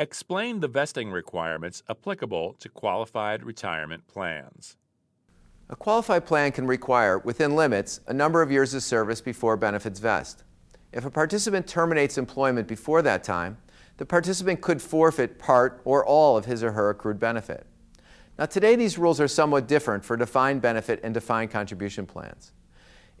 [0.00, 4.78] Explain the vesting requirements applicable to qualified retirement plans.
[5.68, 10.00] A qualified plan can require, within limits, a number of years of service before benefits
[10.00, 10.42] vest.
[10.90, 13.58] If a participant terminates employment before that time,
[13.98, 17.66] the participant could forfeit part or all of his or her accrued benefit.
[18.38, 22.52] Now, today these rules are somewhat different for defined benefit and defined contribution plans.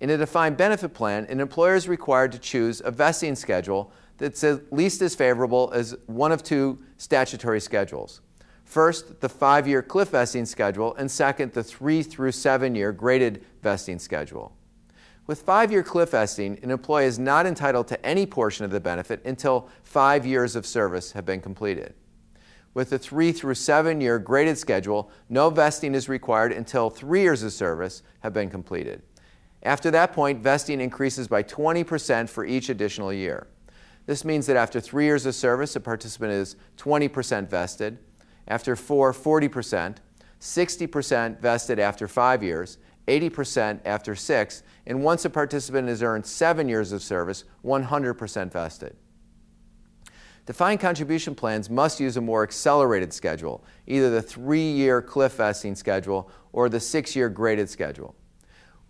[0.00, 4.42] In a defined benefit plan, an employer is required to choose a vesting schedule that's
[4.42, 8.22] at least as favorable as one of two statutory schedules.
[8.64, 13.44] First, the five year cliff vesting schedule, and second, the three through seven year graded
[13.62, 14.56] vesting schedule.
[15.26, 18.80] With five year cliff vesting, an employee is not entitled to any portion of the
[18.80, 21.94] benefit until five years of service have been completed.
[22.72, 27.42] With the three through seven year graded schedule, no vesting is required until three years
[27.42, 29.02] of service have been completed.
[29.62, 33.46] After that point, vesting increases by 20% for each additional year.
[34.06, 37.98] This means that after three years of service, a participant is 20% vested.
[38.48, 39.96] After four, 40%,
[40.40, 46.68] 60% vested after five years, 80% after six, and once a participant has earned seven
[46.68, 48.96] years of service, 100% vested.
[50.46, 55.74] Defined contribution plans must use a more accelerated schedule, either the three year cliff vesting
[55.74, 58.16] schedule or the six year graded schedule.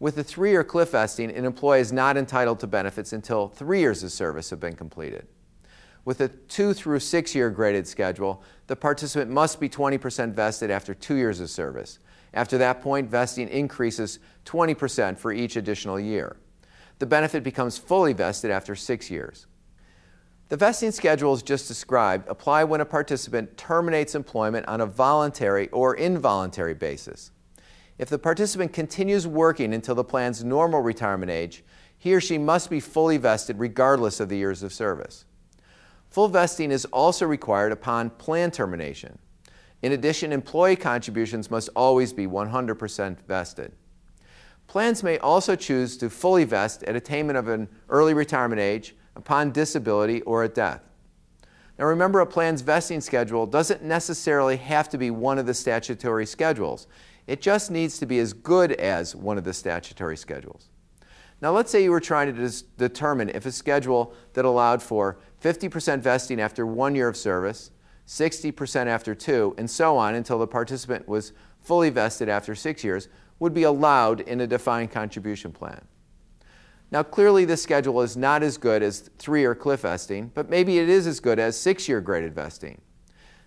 [0.01, 3.81] With the three year cliff vesting, an employee is not entitled to benefits until three
[3.81, 5.27] years of service have been completed.
[6.07, 10.95] With a two through six year graded schedule, the participant must be 20% vested after
[10.95, 11.99] two years of service.
[12.33, 16.39] After that point, vesting increases 20% for each additional year.
[16.99, 19.47] The benefit becomes fully vested after six years.
[20.49, 25.95] The vesting schedules just described apply when a participant terminates employment on a voluntary or
[25.95, 27.33] involuntary basis.
[28.01, 31.63] If the participant continues working until the plan's normal retirement age,
[31.99, 35.27] he or she must be fully vested regardless of the years of service.
[36.09, 39.19] Full vesting is also required upon plan termination.
[39.83, 43.73] In addition, employee contributions must always be 100% vested.
[44.67, 49.53] Plans may also choose to fully vest at attainment of an early retirement age, upon
[49.53, 50.90] disability, or at death.
[51.81, 56.27] Now remember, a plan's vesting schedule doesn't necessarily have to be one of the statutory
[56.27, 56.87] schedules.
[57.27, 60.69] It just needs to be as good as one of the statutory schedules.
[61.41, 66.01] Now let's say you were trying to determine if a schedule that allowed for 50%
[66.01, 67.71] vesting after one year of service,
[68.07, 73.09] 60% after two, and so on until the participant was fully vested after six years,
[73.39, 75.81] would be allowed in a defined contribution plan.
[76.93, 80.79] Now, clearly, this schedule is not as good as three year cliff vesting, but maybe
[80.79, 82.81] it is as good as six year graded vesting.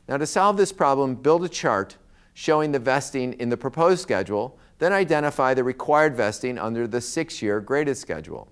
[0.07, 1.97] Now, to solve this problem, build a chart
[2.33, 7.41] showing the vesting in the proposed schedule, then identify the required vesting under the six
[7.41, 8.49] year graded schedule.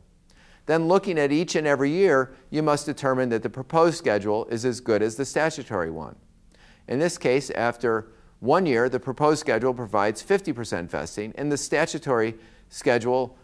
[0.65, 4.65] Then, looking at each and every year, you must determine that the proposed schedule is
[4.65, 6.15] as good as the statutory one.
[6.87, 12.35] In this case, after one year, the proposed schedule provides 50% vesting, and the statutory
[12.69, 13.37] schedule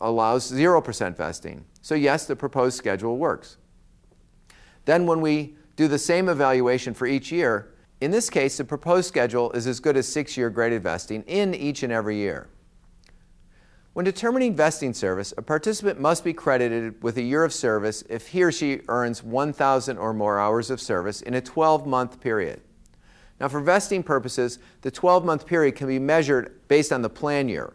[0.00, 1.64] allows 0% vesting.
[1.82, 3.56] So, yes, the proposed schedule works.
[4.84, 9.08] Then, when we do the same evaluation for each year, in this case, the proposed
[9.08, 12.48] schedule is as good as six year graded vesting in each and every year.
[13.94, 18.28] When determining vesting service, a participant must be credited with a year of service if
[18.28, 22.60] he or she earns 1,000 or more hours of service in a 12 month period.
[23.40, 27.48] Now, for vesting purposes, the 12 month period can be measured based on the plan
[27.48, 27.72] year.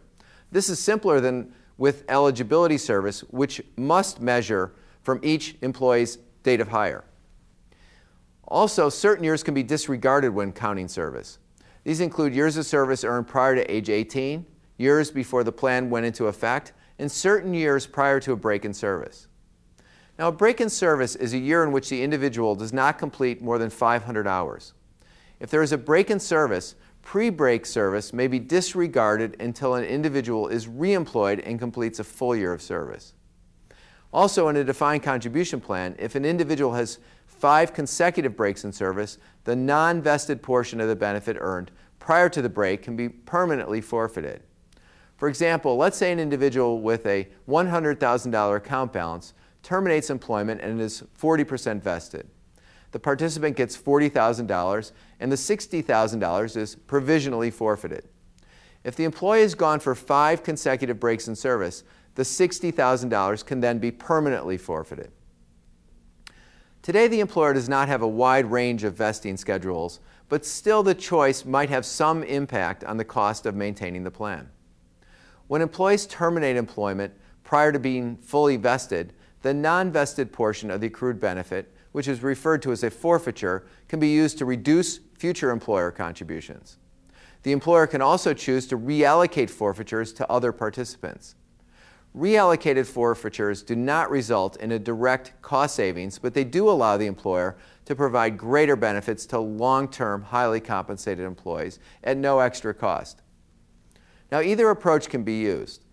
[0.52, 4.70] This is simpler than with eligibility service, which must measure
[5.02, 7.04] from each employee's date of hire.
[8.46, 11.38] Also, certain years can be disregarded when counting service.
[11.84, 14.44] These include years of service earned prior to age 18,
[14.76, 18.74] years before the plan went into effect, and certain years prior to a break in
[18.74, 19.26] service.
[20.18, 23.40] Now, a break in service is a year in which the individual does not complete
[23.40, 24.74] more than 500 hours.
[25.40, 29.84] If there is a break in service, pre break service may be disregarded until an
[29.84, 33.14] individual is reemployed and completes a full year of service.
[34.12, 39.18] Also, in a defined contribution plan, if an individual has five consecutive breaks in service,
[39.44, 43.80] the non vested portion of the benefit earned prior to the break can be permanently
[43.80, 44.42] forfeited.
[45.16, 51.04] For example, let's say an individual with a $100,000 account balance terminates employment and is
[51.20, 52.26] 40% vested.
[52.92, 58.08] The participant gets $40,000 and the $60,000 is provisionally forfeited.
[58.82, 61.84] If the employee has gone for five consecutive breaks in service,
[62.14, 65.12] the $60,000 can then be permanently forfeited.
[66.82, 70.00] Today, the employer does not have a wide range of vesting schedules,
[70.30, 74.48] but still the choice might have some impact on the cost of maintaining the plan.
[75.46, 77.12] When employees terminate employment
[77.44, 82.22] prior to being fully vested, the non vested portion of the accrued benefit which is
[82.22, 86.78] referred to as a forfeiture, can be used to reduce future employer contributions.
[87.42, 91.34] The employer can also choose to reallocate forfeitures to other participants.
[92.16, 97.06] Reallocated forfeitures do not result in a direct cost savings, but they do allow the
[97.06, 103.22] employer to provide greater benefits to long term, highly compensated employees at no extra cost.
[104.32, 105.84] Now, either approach can be used.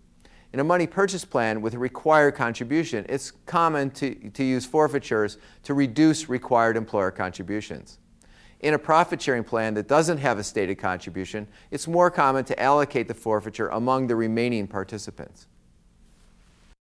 [0.52, 5.36] In a money purchase plan with a required contribution, it's common to, to use forfeitures
[5.64, 7.98] to reduce required employer contributions.
[8.60, 12.60] In a profit sharing plan that doesn't have a stated contribution, it's more common to
[12.60, 15.46] allocate the forfeiture among the remaining participants.